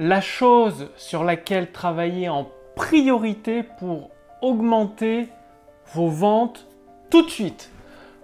la 0.00 0.22
chose 0.22 0.88
sur 0.96 1.24
laquelle 1.24 1.72
travailler 1.72 2.30
en 2.30 2.48
priorité 2.74 3.62
pour 3.62 4.08
augmenter 4.40 5.28
vos 5.92 6.08
ventes 6.08 6.66
tout 7.10 7.20
de 7.20 7.28
suite. 7.28 7.70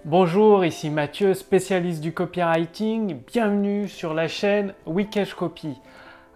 Bonjour, 0.07 0.65
ici 0.65 0.89
Mathieu, 0.89 1.35
spécialiste 1.35 2.01
du 2.01 2.15
copywriting. 2.15 3.19
Bienvenue 3.27 3.89
sur 3.89 4.15
la 4.15 4.27
chaîne 4.27 4.73
Wikesh 4.87 5.35
Copy. 5.35 5.79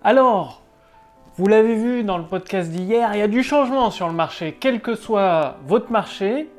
Alors, 0.05 0.61
vous 1.37 1.47
l'avez 1.47 1.75
vu 1.75 2.05
dans 2.05 2.19
le 2.19 2.25
podcast 2.25 2.71
d'hier, 2.71 3.09
il 3.15 3.21
y 3.21 3.23
a 3.23 3.29
du 3.29 3.43
changement 3.43 3.91
sur 3.91 4.09
le 4.09 4.15
marché, 4.15 4.59
quel 4.61 4.83
que 4.83 4.95
soit 4.95 5.57
votre 5.65 5.91
marché, 5.91 6.51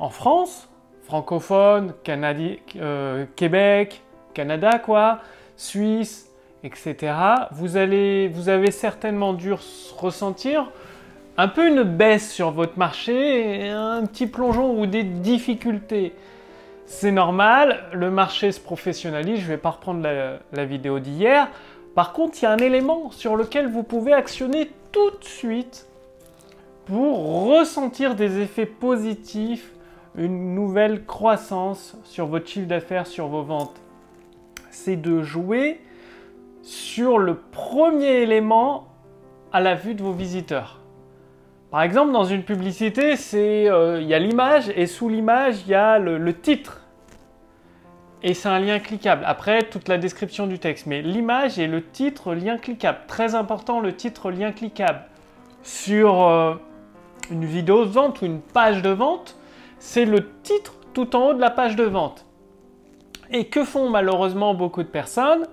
en 0.00 0.10
France, 0.10 0.68
francophone, 1.04 1.94
euh, 2.08 3.26
Québec, 3.36 4.02
Canada, 4.34 4.80
quoi, 4.80 5.20
Suisse, 5.56 6.29
etc. 6.64 7.14
Vous, 7.52 7.76
allez, 7.76 8.28
vous 8.28 8.48
avez 8.48 8.70
certainement 8.70 9.32
dû 9.32 9.52
ressentir 9.96 10.70
un 11.36 11.48
peu 11.48 11.66
une 11.68 11.82
baisse 11.82 12.30
sur 12.30 12.50
votre 12.50 12.78
marché, 12.78 13.68
un 13.68 14.04
petit 14.04 14.26
plongeon 14.26 14.78
ou 14.78 14.86
des 14.86 15.04
difficultés. 15.04 16.12
C'est 16.86 17.12
normal, 17.12 17.84
le 17.92 18.10
marché 18.10 18.52
se 18.52 18.60
professionnalise, 18.60 19.38
je 19.38 19.44
ne 19.44 19.48
vais 19.48 19.56
pas 19.56 19.70
reprendre 19.70 20.06
la 20.52 20.64
vidéo 20.64 20.98
d'hier. 20.98 21.48
Par 21.94 22.12
contre, 22.12 22.38
il 22.40 22.44
y 22.44 22.46
a 22.46 22.52
un 22.52 22.58
élément 22.58 23.10
sur 23.10 23.36
lequel 23.36 23.68
vous 23.68 23.82
pouvez 23.82 24.12
actionner 24.12 24.70
tout 24.92 25.10
de 25.10 25.24
suite 25.24 25.86
pour 26.86 27.46
ressentir 27.46 28.16
des 28.16 28.40
effets 28.40 28.66
positifs, 28.66 29.72
une 30.16 30.54
nouvelle 30.54 31.04
croissance 31.04 31.96
sur 32.04 32.26
votre 32.26 32.48
chiffre 32.48 32.66
d'affaires, 32.66 33.06
sur 33.06 33.28
vos 33.28 33.42
ventes. 33.42 33.80
C'est 34.70 34.96
de 34.96 35.22
jouer 35.22 35.80
sur 36.62 37.18
le 37.18 37.34
premier 37.36 38.22
élément 38.22 38.88
à 39.52 39.60
la 39.60 39.74
vue 39.74 39.94
de 39.94 40.02
vos 40.02 40.12
visiteurs. 40.12 40.80
Par 41.70 41.82
exemple, 41.82 42.12
dans 42.12 42.24
une 42.24 42.42
publicité, 42.42 43.14
euh, 43.34 44.00
il 44.00 44.08
y 44.08 44.14
a 44.14 44.18
l'image 44.18 44.70
et 44.74 44.86
sous 44.86 45.08
l'image, 45.08 45.62
il 45.66 45.70
y 45.70 45.74
a 45.74 45.98
le 45.98 46.32
titre 46.34 46.80
et 48.22 48.34
c'est 48.34 48.48
un 48.48 48.58
lien 48.58 48.78
cliquable. 48.78 49.22
Après, 49.26 49.62
toute 49.62 49.88
la 49.88 49.96
description 49.96 50.46
du 50.46 50.58
texte. 50.58 50.86
Mais 50.86 51.00
l'image 51.00 51.58
et 51.58 51.66
le 51.66 51.82
titre, 51.82 52.34
lien 52.34 52.58
cliquable. 52.58 52.98
Très 53.06 53.34
important, 53.34 53.80
le 53.80 53.94
titre, 53.94 54.30
lien 54.30 54.52
cliquable. 54.52 55.04
Sur 55.62 56.26
euh, 56.26 56.54
une 57.30 57.44
vidéo 57.44 57.84
de 57.84 57.90
vente 57.90 58.20
ou 58.20 58.26
une 58.26 58.40
page 58.40 58.82
de 58.82 58.90
vente, 58.90 59.36
c'est 59.78 60.04
le 60.04 60.28
titre 60.42 60.74
tout 60.92 61.16
en 61.16 61.28
haut 61.28 61.34
de 61.34 61.40
la 61.40 61.50
page 61.50 61.76
de 61.76 61.84
vente. 61.84 62.26
Et 63.30 63.46
que 63.46 63.64
font 63.64 63.88
malheureusement 63.88 64.54
beaucoup 64.54 64.82
de 64.82 64.88
personnes? 64.88 65.46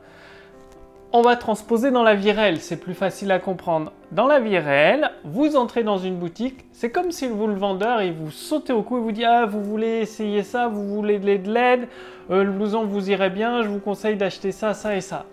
On 1.13 1.21
va 1.21 1.37
transposer 1.37 1.89
dans 1.91 2.03
la 2.03 2.15
vie 2.15 2.31
réelle, 2.31 2.59
c'est 2.59 2.77
plus 2.77 2.93
facile 2.93 3.31
à 3.31 3.39
comprendre. 3.39 3.93
Dans 4.11 4.27
la 4.27 4.41
vie 4.41 4.57
réelle, 4.57 5.11
vous 5.23 5.55
entrez 5.55 5.83
dans 5.83 5.97
une 5.97 6.17
boutique, 6.17 6.65
c'est 6.73 6.91
comme 6.91 7.11
si 7.11 7.27
vous 7.27 7.47
le 7.47 7.55
vendeur, 7.55 8.01
il 8.01 8.11
vous 8.11 8.29
sautez 8.29 8.73
au 8.73 8.81
cou 8.81 8.97
et 8.97 9.01
vous 9.01 9.13
dit 9.13 9.23
ah 9.23 9.45
vous 9.45 9.63
voulez 9.63 9.99
essayer 9.99 10.43
ça, 10.43 10.67
vous 10.67 10.85
voulez 10.85 11.17
de 11.19 11.51
l'aide, 11.51 11.87
euh, 12.29 12.43
le 12.43 12.51
blouson 12.51 12.83
vous 12.83 13.09
irait 13.09 13.29
bien, 13.29 13.63
je 13.63 13.69
vous 13.69 13.79
conseille 13.79 14.17
d'acheter 14.17 14.51
ça, 14.51 14.73
ça 14.73 14.97
et 14.97 15.01
ça. 15.01 15.25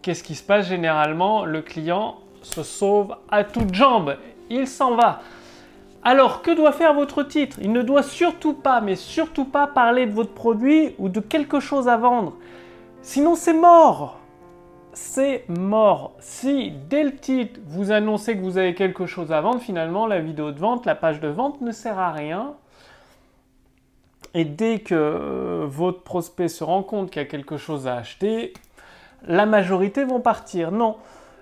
Qu'est-ce 0.00 0.24
qui 0.24 0.34
se 0.34 0.42
passe 0.42 0.68
généralement? 0.68 1.44
Le 1.44 1.60
client 1.60 2.16
se 2.40 2.62
sauve 2.62 3.14
à 3.30 3.44
toutes 3.44 3.74
jambes, 3.74 4.16
il 4.48 4.66
s'en 4.66 4.94
va. 4.94 5.20
Alors 6.02 6.40
que 6.40 6.50
doit 6.50 6.72
faire 6.72 6.94
votre 6.94 7.22
titre? 7.22 7.58
Il 7.62 7.72
ne 7.72 7.82
doit 7.82 8.02
surtout 8.02 8.52
pas, 8.54 8.80
mais 8.80 8.96
surtout 8.96 9.44
pas 9.44 9.66
parler 9.66 10.06
de 10.06 10.12
votre 10.12 10.32
produit 10.32 10.94
ou 10.98 11.10
de 11.10 11.20
quelque 11.20 11.60
chose 11.60 11.88
à 11.88 11.96
vendre. 11.98 12.34
Sinon 13.02 13.34
c'est 13.34 13.54
mort 13.54 14.23
c'est 14.94 15.44
mort. 15.48 16.12
Si 16.20 16.72
dès 16.88 17.04
le 17.04 17.14
titre 17.16 17.60
vous 17.66 17.92
annoncez 17.92 18.36
que 18.36 18.42
vous 18.42 18.58
avez 18.58 18.74
quelque 18.74 19.06
chose 19.06 19.32
à 19.32 19.40
vendre, 19.40 19.60
finalement 19.60 20.06
la 20.06 20.20
vidéo 20.20 20.52
de 20.52 20.58
vente, 20.58 20.86
la 20.86 20.94
page 20.94 21.20
de 21.20 21.28
vente 21.28 21.60
ne 21.60 21.72
sert 21.72 21.98
à 21.98 22.12
rien. 22.12 22.54
Et 24.34 24.44
dès 24.44 24.80
que 24.80 24.94
euh, 24.94 25.64
votre 25.66 26.02
prospect 26.02 26.48
se 26.48 26.64
rend 26.64 26.82
compte 26.82 27.10
qu'il 27.10 27.22
y 27.22 27.24
a 27.24 27.28
quelque 27.28 27.56
chose 27.56 27.86
à 27.86 27.96
acheter, 27.96 28.52
la 29.26 29.46
majorité 29.46 30.04
vont 30.04 30.20
partir. 30.20 30.72
Non, 30.72 30.96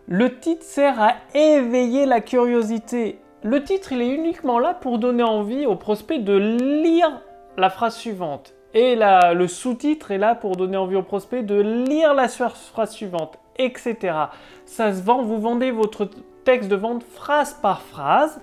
le 0.06 0.38
titre 0.38 0.64
sert 0.64 1.00
à 1.00 1.14
éveiller 1.34 2.06
la 2.06 2.20
curiosité. 2.20 3.18
Le 3.42 3.64
titre, 3.64 3.92
il 3.92 4.02
est 4.02 4.14
uniquement 4.14 4.58
là 4.58 4.74
pour 4.74 4.98
donner 4.98 5.22
envie 5.22 5.66
au 5.66 5.74
prospect 5.74 6.18
de 6.18 6.34
lire 6.34 7.20
la 7.56 7.70
phrase 7.70 7.96
suivante. 7.96 8.54
Et 8.74 8.96
le 8.96 9.46
sous-titre 9.48 10.12
est 10.12 10.18
là 10.18 10.34
pour 10.34 10.56
donner 10.56 10.76
envie 10.76 10.96
au 10.96 11.02
prospect 11.02 11.42
de 11.42 11.60
lire 11.60 12.14
la 12.14 12.28
phrase 12.28 12.90
suivante 12.90 13.38
etc. 13.56 13.96
Ça 14.64 14.92
se 14.92 15.02
vend, 15.02 15.22
vous 15.22 15.40
vendez 15.40 15.70
votre 15.70 16.08
texte 16.44 16.68
de 16.68 16.76
vente 16.76 17.02
phrase 17.02 17.54
par 17.54 17.82
phrase 17.82 18.40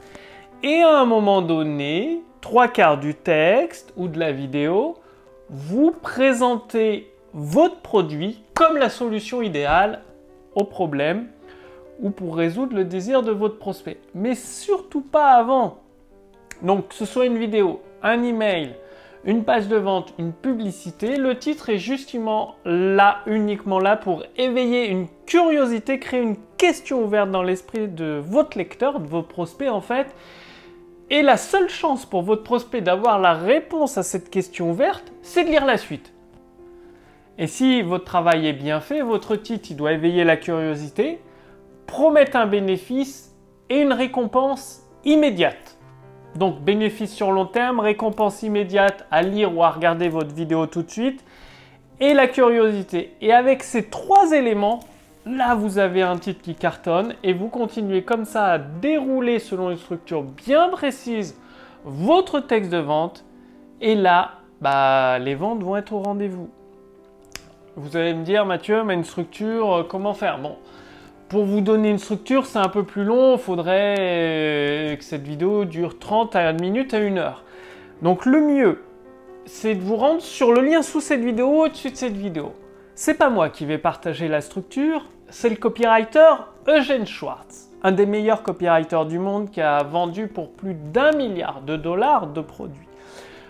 et 0.64 0.82
à 0.82 1.00
un 1.00 1.06
moment 1.06 1.42
donné, 1.42 2.22
trois 2.42 2.68
quarts 2.68 3.00
du 3.00 3.16
texte 3.16 3.94
ou 3.96 4.08
de 4.08 4.20
la 4.20 4.32
vidéo, 4.32 4.98
vous 5.50 5.92
présentez 5.92 7.12
votre 7.34 7.78
produit 7.78 8.42
comme 8.54 8.78
la 8.78 8.90
solution 8.90 9.42
idéale 9.42 10.02
au 10.56 10.64
problème 10.64 11.28
ou 12.02 12.10
pour 12.10 12.36
résoudre 12.36 12.76
le 12.76 12.86
désir 12.86 13.24
de 13.24 13.32
votre 13.32 13.58
prospect. 13.58 13.98
Mais 14.14 14.36
surtout 14.36 15.02
pas 15.02 15.32
avant. 15.32 15.80
Donc 16.62 16.90
que 16.90 16.96
ce 16.96 17.06
soit 17.06 17.26
une 17.26 17.38
vidéo, 17.38 17.82
un 18.04 18.24
email, 18.24 18.76
une 19.26 19.44
page 19.44 19.68
de 19.68 19.76
vente, 19.76 20.14
une 20.18 20.32
publicité, 20.32 21.18
le 21.18 21.38
titre 21.38 21.70
est 21.70 21.78
justement 21.78 22.56
là, 22.64 23.20
uniquement 23.26 23.80
là 23.80 23.98
pour 23.98 24.24
éveiller 24.38 24.88
une 24.88 25.08
curiosité, 25.26 26.00
créer 26.00 26.22
une 26.22 26.38
question 26.58 27.04
ouverte 27.04 27.30
dans 27.30 27.44
l'esprit 27.44 27.88
de 27.88 28.22
votre 28.24 28.58
lecteur, 28.58 29.00
de 29.00 29.08
vos 29.08 29.24
prospects 29.24 29.70
en 29.70 29.82
fait. 29.82 30.08
Et 31.10 31.22
la 31.22 31.38
seule 31.38 31.70
chance 31.70 32.06
pour 32.06 32.22
votre 32.22 32.44
prospect 32.44 32.82
d'avoir 32.82 33.20
la 33.20 33.34
réponse 33.34 33.98
à 33.98 34.04
cette 34.04 34.30
question 34.30 34.72
ouverte, 34.72 35.12
c'est 35.22 35.44
de 35.44 35.50
lire 35.50 35.66
la 35.66 35.78
suite. 35.78 36.14
Et 37.38 37.48
si 37.48 37.82
votre 37.82 38.06
travail 38.06 38.48
est 38.48 38.54
bien 38.54 38.80
fait, 38.80 39.02
votre 39.02 39.36
titre 39.36 39.74
doit 39.74 39.94
éveiller 39.94 40.24
la 40.24 40.38
curiosité, 40.38 41.20
promettre 41.88 42.36
un 42.36 42.46
bénéfice 42.46 43.36
et 43.70 43.82
une 43.82 43.94
récompense 43.94 44.84
immédiate. 45.04 45.79
Donc 46.36 46.62
bénéfice 46.62 47.14
sur 47.14 47.32
long 47.32 47.46
terme, 47.46 47.80
récompense 47.80 48.44
immédiate 48.44 49.06
à 49.12 49.22
lire 49.22 49.56
ou 49.56 49.64
à 49.64 49.70
regarder 49.70 50.10
votre 50.10 50.34
vidéo 50.34 50.66
tout 50.68 50.84
de 50.84 50.90
suite, 50.90 51.24
et 52.00 52.14
la 52.14 52.28
curiosité. 52.28 53.16
Et 53.22 53.34
avec 53.34 53.64
ces 53.64 53.90
trois 53.90 54.32
éléments, 54.32 54.80
là 55.26 55.56
vous 55.56 55.80
avez 55.80 56.02
un 56.02 56.18
titre 56.18 56.42
qui 56.42 56.56
cartonne 56.56 57.14
et 57.24 57.34
vous 57.34 57.50
continuez 57.50 58.04
comme 58.04 58.26
ça 58.26 58.46
à 58.46 58.58
dérouler 58.58 59.40
selon 59.40 59.72
une 59.72 59.78
structure 59.78 60.24
bien 60.24 60.70
précise 60.70 61.38
votre 61.84 62.40
texte 62.40 62.72
de 62.72 62.78
vente. 62.78 63.26
Et 63.82 63.96
là, 63.96 64.32
bah, 64.62 65.20
les 65.20 65.36
ventes 65.36 65.64
vont 65.64 65.78
être 65.78 65.94
au 65.94 66.02
rendez-vous. 66.02 66.50
Vous 67.76 67.96
allez 67.96 68.14
me 68.14 68.24
dire, 68.24 68.46
Mathieu, 68.46 68.84
mais 68.84 68.94
une 68.94 69.06
structure, 69.06 69.74
euh, 69.74 69.84
comment 69.84 70.14
faire? 70.14 70.40
Bon, 70.40 70.58
pour 71.30 71.46
vous 71.46 71.62
donner 71.62 71.92
une 71.92 72.00
structure, 72.00 72.48
c'est 72.48 72.58
un 72.58 72.70
peu 72.70 72.84
plus 72.84 73.04
long. 73.04 73.34
Il 73.34 73.40
faudrait 73.40 73.96
euh, 74.00 74.96
que 74.96 75.04
cette 75.04 75.22
vidéo 75.22 75.64
dure 75.64 76.00
30 76.00 76.36
minutes 76.60 76.94
à 76.94 76.98
1 76.98 77.18
heure. 77.18 77.44
Donc 78.02 78.26
le 78.26 78.42
mieux, 78.42 78.84
c'est 79.46 79.76
de 79.76 79.82
vous 79.82 79.96
rendre 79.96 80.22
sur 80.22 80.52
le 80.52 80.62
lien 80.62 80.82
sous 80.82 81.02
cette 81.02 81.22
vidéo, 81.22 81.66
au-dessus 81.66 81.92
de 81.92 81.96
cette 81.96 82.18
vidéo. 82.18 82.54
C'est 82.96 83.14
pas 83.14 83.30
moi 83.30 83.50
qui 83.50 83.66
vais 83.66 83.78
partager 83.78 84.28
la 84.28 84.42
structure, 84.42 85.06
c'est 85.30 85.50
le 85.50 85.56
copywriter 85.56 86.36
Eugène 86.68 87.06
Schwartz, 87.06 87.70
un 87.84 87.92
des 87.92 88.06
meilleurs 88.06 88.42
copywriters 88.42 89.06
du 89.06 89.20
monde 89.20 89.52
qui 89.52 89.62
a 89.62 89.84
vendu 89.84 90.28
pour 90.28 90.52
plus 90.52 90.74
d'un 90.74 91.12
milliard 91.12 91.62
de 91.62 91.78
dollars 91.78 92.28
de 92.28 92.42
produits. 92.42 92.88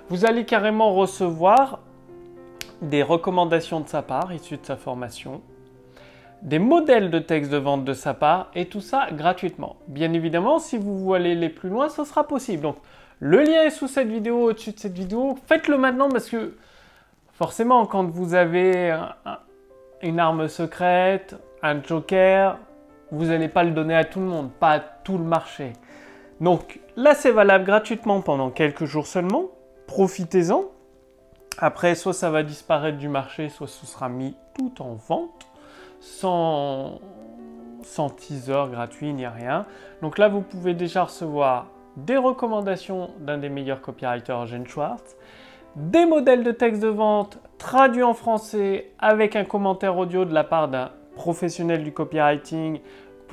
Vous 0.09 0.25
allez 0.25 0.45
carrément 0.45 0.94
recevoir 0.94 1.79
des 2.81 3.03
recommandations 3.03 3.79
de 3.79 3.88
sa 3.88 4.01
part 4.01 4.34
issues 4.34 4.57
de 4.57 4.66
sa 4.66 4.75
formation, 4.75 5.41
des 6.41 6.59
modèles 6.59 7.09
de 7.09 7.19
texte 7.19 7.51
de 7.51 7.57
vente 7.57 7.83
de 7.83 7.94
sa 7.94 8.13
part 8.13 8.50
et 8.56 8.65
tout 8.68 8.81
ça 8.81 9.07
gratuitement. 9.12 9.75
Bien 9.88 10.13
évidemment, 10.13 10.59
si 10.59 10.77
vous 10.77 10.97
voulez 10.97 11.31
aller 11.33 11.50
plus 11.50 11.69
loin, 11.69 11.89
ce 11.89 12.03
sera 12.03 12.27
possible. 12.27 12.63
Donc, 12.63 12.77
le 13.19 13.41
lien 13.44 13.63
est 13.63 13.71
sous 13.71 13.88
cette 13.88 14.07
vidéo, 14.07 14.50
au-dessus 14.50 14.71
de 14.71 14.80
cette 14.80 14.94
vidéo. 14.94 15.38
Faites-le 15.47 15.77
maintenant 15.77 16.09
parce 16.09 16.30
que 16.30 16.56
forcément, 17.33 17.86
quand 17.86 18.06
vous 18.06 18.33
avez 18.33 18.97
une 20.01 20.19
arme 20.19 20.47
secrète, 20.47 21.36
un 21.62 21.83
joker, 21.83 22.57
vous 23.12 23.25
n'allez 23.25 23.50
pas 23.50 23.63
le 23.63 23.71
donner 23.71 23.95
à 23.95 24.06
tout 24.06 24.19
le 24.19 24.25
monde, 24.25 24.51
pas 24.51 24.71
à 24.71 24.80
tout 24.80 25.18
le 25.18 25.25
marché. 25.25 25.74
Donc 26.39 26.80
là, 26.95 27.15
c'est 27.15 27.31
valable 27.31 27.65
gratuitement 27.65 28.21
pendant 28.21 28.50
quelques 28.50 28.86
jours 28.86 29.07
seulement. 29.07 29.45
Profitez-en. 29.88 30.65
Après, 31.57 31.95
soit 31.95 32.13
ça 32.13 32.30
va 32.30 32.44
disparaître 32.44 32.97
du 32.97 33.09
marché, 33.09 33.50
soit 33.50 33.68
ce 33.68 33.86
sera 33.86 34.07
mis 34.07 34.36
tout 34.57 34.81
en 34.81 34.94
vente 34.94 35.49
sans, 36.00 37.00
teaser 38.18 38.66
gratuit 38.72 39.13
ni 39.13 39.28
rien. 39.28 39.66
Donc 40.01 40.18
là, 40.18 40.28
vous 40.28 40.42
pouvez 40.42 40.74
déjà 40.74 41.04
recevoir 41.04 41.68
des 41.98 42.18
recommandations 42.18 43.12
d'un 43.19 43.38
des 43.38 43.50
meilleurs 43.50 43.81
copywriters, 43.81 44.44
Eugene 44.44 44.68
Schwartz, 44.68 45.18
des 45.75 46.06
modèles 46.06 46.44
de 46.44 46.51
texte 46.51 46.81
de 46.81 46.88
vente 46.88 47.40
traduits 47.57 48.04
en 48.04 48.13
français 48.13 48.92
avec 49.00 49.36
un 49.36 49.44
commentaire 49.44 49.98
audio 49.98 50.25
de 50.25 50.34
la 50.34 50.44
part 50.44 50.68
d'un 50.68 50.92
professionnel 51.16 51.84
du 51.84 51.92
copywriting, 51.92 52.80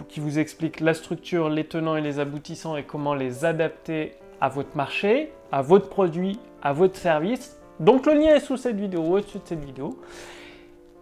qui 0.08 0.20
vous 0.20 0.38
explique 0.38 0.80
la 0.80 0.94
structure, 0.94 1.48
les 1.48 1.64
tenants 1.64 1.96
et 1.96 2.00
les 2.00 2.18
aboutissants 2.18 2.76
et 2.76 2.82
comment 2.82 3.14
les 3.14 3.44
adapter 3.44 4.14
à 4.40 4.48
votre 4.48 4.76
marché, 4.76 5.32
à 5.52 5.62
votre 5.62 5.88
produit, 5.88 6.38
à 6.62 6.72
votre 6.72 6.96
service. 6.96 7.58
Donc 7.80 8.06
le 8.06 8.14
lien 8.14 8.34
est 8.34 8.40
sous 8.40 8.56
cette 8.56 8.76
vidéo, 8.76 9.02
au-dessus 9.02 9.38
de 9.38 9.46
cette 9.46 9.64
vidéo. 9.64 9.98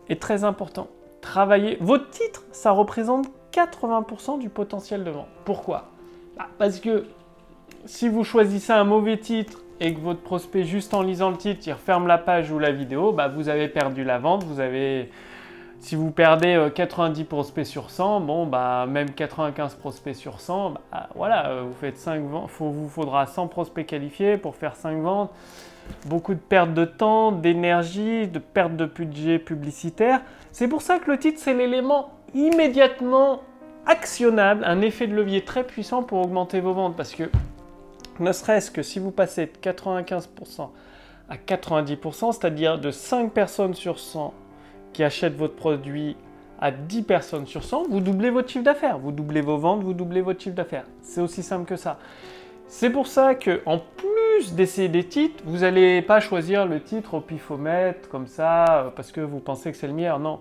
Et 0.08 0.16
très 0.16 0.44
important, 0.44 0.88
travailler. 1.24 1.78
Votre 1.80 2.08
titre, 2.10 2.44
ça 2.52 2.70
représente 2.70 3.26
80% 3.52 4.38
du 4.38 4.48
potentiel 4.48 5.04
de 5.04 5.10
vente. 5.10 5.28
Pourquoi? 5.44 5.90
Bah, 6.36 6.46
Parce 6.58 6.78
que 6.80 7.06
si 7.86 8.08
vous 8.08 8.24
choisissez 8.24 8.72
un 8.72 8.84
mauvais 8.84 9.16
titre 9.16 9.60
et 9.80 9.94
que 9.94 10.00
votre 10.00 10.20
prospect, 10.20 10.64
juste 10.64 10.94
en 10.94 11.02
lisant 11.02 11.30
le 11.30 11.36
titre, 11.36 11.62
il 11.66 11.72
referme 11.72 12.06
la 12.06 12.18
page 12.18 12.50
ou 12.50 12.58
la 12.58 12.70
vidéo, 12.70 13.12
bah, 13.12 13.28
vous 13.28 13.48
avez 13.48 13.68
perdu 13.68 14.04
la 14.04 14.18
vente, 14.18 14.44
si 15.80 15.96
vous 15.96 16.10
perdez 16.10 16.70
90 16.74 17.20
euh, 17.20 17.24
prospects 17.24 17.66
sur 17.66 17.90
100, 17.90 18.20
bon, 18.20 18.46
bah, 18.46 18.86
même 18.88 19.10
95 19.10 19.74
prospects 19.74 20.14
sur 20.14 20.40
100, 20.40 20.74
bah, 20.90 21.08
voilà, 21.14 21.48
euh, 21.48 21.62
vous 21.66 21.74
faites 21.74 21.98
5 21.98 22.22
ventes, 22.22 22.50
vous 22.58 22.88
faudra 22.88 23.26
100 23.26 23.48
prospects 23.48 23.84
qualifiés 23.84 24.38
pour 24.38 24.56
faire 24.56 24.76
5 24.76 25.02
ventes. 25.02 25.30
Beaucoup 26.06 26.34
de 26.34 26.40
perte 26.40 26.74
de 26.74 26.84
temps, 26.84 27.32
d'énergie, 27.32 28.28
de 28.28 28.38
perte 28.38 28.76
de 28.76 28.86
budget 28.86 29.38
publicitaire. 29.38 30.20
C'est 30.52 30.68
pour 30.68 30.82
ça 30.82 30.98
que 30.98 31.10
le 31.10 31.18
titre, 31.18 31.40
c'est 31.40 31.54
l'élément 31.54 32.10
immédiatement 32.34 33.42
actionnable, 33.86 34.64
un 34.64 34.80
effet 34.80 35.06
de 35.06 35.14
levier 35.14 35.42
très 35.42 35.64
puissant 35.64 36.02
pour 36.02 36.20
augmenter 36.20 36.60
vos 36.60 36.72
ventes. 36.72 36.96
Parce 36.96 37.14
que, 37.14 37.24
ne 38.20 38.32
serait-ce 38.32 38.70
que 38.70 38.82
si 38.82 38.98
vous 38.98 39.10
passez 39.10 39.46
de 39.46 39.52
95% 39.62 40.68
à 41.28 41.36
90%, 41.36 42.32
c'est-à-dire 42.32 42.78
de 42.78 42.90
5 42.90 43.32
personnes 43.32 43.74
sur 43.74 43.98
100 43.98 44.34
qui 44.92 45.02
achètent 45.02 45.36
votre 45.36 45.56
produit 45.56 46.16
à 46.60 46.70
10 46.70 47.02
personnes 47.02 47.46
sur 47.46 47.64
100, 47.64 47.88
vous 47.88 48.00
doublez 48.00 48.30
votre 48.30 48.48
chiffre 48.48 48.64
d'affaires. 48.64 48.98
Vous 48.98 49.12
doublez 49.12 49.40
vos 49.40 49.58
ventes, 49.58 49.82
vous 49.82 49.94
doublez 49.94 50.20
votre 50.20 50.40
chiffre 50.40 50.54
d'affaires. 50.54 50.84
C'est 51.02 51.20
aussi 51.20 51.42
simple 51.42 51.64
que 51.64 51.76
ça. 51.76 51.98
C'est 52.68 52.90
pour 52.90 53.06
ça 53.06 53.34
que, 53.34 53.60
en 53.66 53.78
plus 53.78 54.13
d'essayer 54.52 54.88
des 54.88 55.04
titres, 55.04 55.42
vous 55.46 55.58
n'allez 55.58 56.02
pas 56.02 56.20
choisir 56.20 56.66
le 56.66 56.80
titre 56.80 57.14
au 57.14 57.20
pifomètre 57.20 58.08
comme 58.08 58.26
ça 58.26 58.64
euh, 58.64 58.90
parce 58.94 59.12
que 59.12 59.20
vous 59.20 59.40
pensez 59.40 59.70
que 59.70 59.76
c'est 59.76 59.86
le 59.86 59.92
meilleur. 59.92 60.18
Non, 60.18 60.40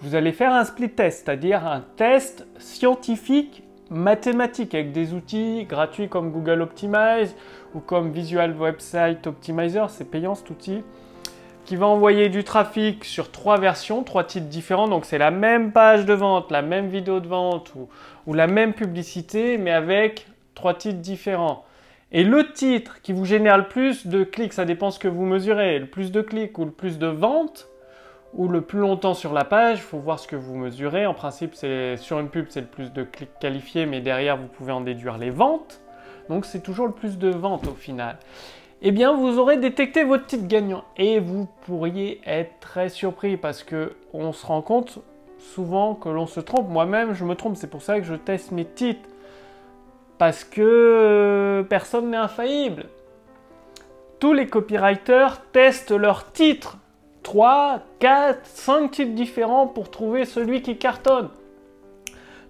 vous 0.00 0.14
allez 0.14 0.32
faire 0.32 0.52
un 0.52 0.64
split 0.64 0.90
test, 0.90 1.24
c'est-à-dire 1.24 1.66
un 1.66 1.84
test 1.96 2.46
scientifique 2.58 3.62
mathématique 3.90 4.74
avec 4.74 4.92
des 4.92 5.14
outils 5.14 5.64
gratuits 5.64 6.08
comme 6.08 6.30
Google 6.30 6.62
Optimize 6.62 7.34
ou 7.74 7.80
comme 7.80 8.12
Visual 8.12 8.54
Website 8.56 9.26
Optimizer. 9.26 9.90
C'est 9.90 10.10
payant 10.10 10.34
cet 10.34 10.50
outil 10.50 10.82
qui 11.68 11.76
va 11.76 11.86
envoyer 11.86 12.30
du 12.30 12.44
trafic 12.44 13.04
sur 13.04 13.30
trois 13.30 13.58
versions, 13.58 14.02
trois 14.02 14.24
titres 14.24 14.46
différents. 14.46 14.88
Donc 14.88 15.04
c'est 15.04 15.18
la 15.18 15.30
même 15.30 15.72
page 15.72 16.06
de 16.06 16.14
vente, 16.14 16.50
la 16.50 16.62
même 16.62 16.88
vidéo 16.88 17.20
de 17.20 17.28
vente 17.28 17.74
ou, 18.26 18.34
la 18.34 18.46
même 18.46 18.72
publicité, 18.72 19.58
mais 19.58 19.70
avec 19.70 20.26
trois 20.54 20.74
titres 20.74 21.00
différents. 21.00 21.64
Et 22.10 22.24
le 22.24 22.52
titre 22.52 23.00
qui 23.02 23.12
vous 23.12 23.24
génère 23.24 23.58
le 23.58 23.68
plus 23.68 24.06
de 24.06 24.24
clics, 24.24 24.52
ça 24.52 24.64
dépend 24.64 24.90
ce 24.90 24.98
que 24.98 25.08
vous 25.08 25.24
mesurez, 25.24 25.78
le 25.78 25.86
plus 25.86 26.10
de 26.10 26.22
clics 26.22 26.58
ou 26.58 26.64
le 26.64 26.70
plus 26.70 26.98
de 26.98 27.06
ventes, 27.06 27.68
ou 28.34 28.48
le 28.48 28.60
plus 28.62 28.78
longtemps 28.78 29.14
sur 29.14 29.32
la 29.32 29.44
page, 29.44 29.78
il 29.78 29.82
faut 29.82 29.98
voir 29.98 30.18
ce 30.18 30.26
que 30.26 30.36
vous 30.36 30.56
mesurez. 30.56 31.06
En 31.06 31.14
principe, 31.14 31.54
sur 31.54 32.18
une 32.20 32.28
pub, 32.28 32.46
c'est 32.48 32.62
le 32.62 32.66
plus 32.66 32.92
de 32.92 33.02
clics 33.02 33.38
qualifiés, 33.40 33.86
mais 33.86 34.00
derrière, 34.00 34.36
vous 34.36 34.46
pouvez 34.48 34.72
en 34.72 34.80
déduire 34.80 35.18
les 35.18 35.30
ventes. 35.30 35.80
Donc 36.28 36.44
c'est 36.44 36.62
toujours 36.62 36.86
le 36.86 36.92
plus 36.92 37.18
de 37.18 37.28
ventes 37.28 37.66
au 37.66 37.74
final 37.74 38.18
eh 38.82 38.92
bien 38.92 39.14
vous 39.14 39.38
aurez 39.38 39.56
détecté 39.56 40.04
votre 40.04 40.26
titre 40.26 40.46
gagnant 40.46 40.84
et 40.96 41.18
vous 41.18 41.48
pourriez 41.62 42.20
être 42.26 42.52
très 42.60 42.88
surpris 42.88 43.36
parce 43.36 43.64
que 43.64 43.96
on 44.12 44.32
se 44.32 44.46
rend 44.46 44.62
compte 44.62 45.00
souvent 45.38 45.94
que 45.94 46.08
l'on 46.08 46.26
se 46.26 46.40
trompe. 46.40 46.68
Moi-même, 46.68 47.12
je 47.12 47.24
me 47.24 47.34
trompe, 47.34 47.56
c'est 47.56 47.70
pour 47.70 47.82
ça 47.82 47.98
que 47.98 48.06
je 48.06 48.14
teste 48.14 48.52
mes 48.52 48.64
titres 48.64 49.08
parce 50.18 50.44
que 50.44 50.60
euh, 50.60 51.62
personne 51.62 52.10
n'est 52.10 52.16
infaillible. 52.16 52.86
Tous 54.18 54.32
les 54.32 54.46
copywriters 54.46 55.40
testent 55.52 55.92
leurs 55.92 56.32
titres 56.32 56.78
3, 57.22 57.80
4, 58.00 58.40
5 58.44 58.90
titres 58.90 59.14
différents 59.14 59.66
pour 59.66 59.90
trouver 59.90 60.24
celui 60.24 60.62
qui 60.62 60.76
cartonne 60.76 61.28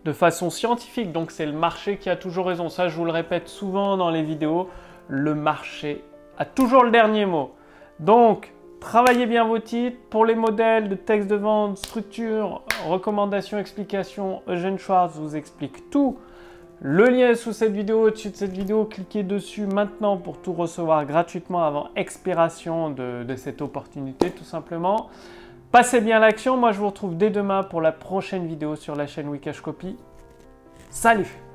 de 0.05 0.13
façon 0.13 0.51
scientifique. 0.51 1.13
Donc 1.13 1.31
c'est 1.31 1.47
le 1.47 1.53
marché 1.53 1.99
qui 1.99 2.09
a 2.09 2.17
toujours 2.17 2.47
raison. 2.47 2.69
Ça, 2.69 2.89
je 2.89 2.97
vous 2.97 3.05
le 3.05 3.11
répète 3.11 3.49
souvent 3.49 3.97
dans 3.97 4.11
les 4.11 4.23
vidéos. 4.23 4.69
Le 5.09 5.35
marché 5.35 6.05
a 6.39 6.45
toujours 6.45 6.85
le 6.85 6.91
dernier 6.91 7.27
mot. 7.27 7.53
Donc, 7.99 8.53
travaillez 8.81 9.27
bien 9.27 9.45
vos 9.45 9.59
titres. 9.59 9.99
Pour 10.11 10.25
les 10.25 10.35
modèles 10.35 10.89
de 10.89 10.95
texte 10.95 11.29
de 11.29 11.37
vente, 11.37 11.79
structure, 11.79 12.63
recommandations, 12.87 13.59
explications, 13.59 14.43
Eugène 14.47 14.79
Schwartz 14.79 15.17
vous 15.17 15.37
explique 15.37 15.91
tout. 15.91 16.19
Le 16.81 17.09
lien 17.09 17.31
est 17.31 17.35
sous 17.35 17.53
cette 17.53 17.73
vidéo, 17.73 18.07
au-dessus 18.07 18.31
de 18.31 18.37
cette 18.37 18.53
vidéo. 18.53 18.85
Cliquez 18.85 19.25
dessus 19.25 19.67
maintenant 19.67 20.17
pour 20.17 20.39
tout 20.39 20.53
recevoir 20.53 21.05
gratuitement 21.07 21.65
avant 21.65 21.89
expiration 21.97 22.91
de, 22.91 23.35
cette 23.37 23.63
opportunité, 23.63 24.31
tout 24.31 24.45
simplement. 24.45 25.09
Passez 25.73 26.01
bien 26.01 26.21
l'action. 26.21 26.57
Moi, 26.57 26.71
je 26.71 26.79
vous 26.79 26.87
retrouve 26.87 27.17
dès 27.17 27.31
demain 27.31 27.65
pour 27.65 27.81
la 27.81 27.91
prochaine 27.91 28.47
vidéo 28.47 28.77
sur 28.77 28.95
la 28.95 29.09
chaîne 29.09 29.29
Wikash 29.29 29.61
Copy. 29.61 29.97
Salut 30.89 31.48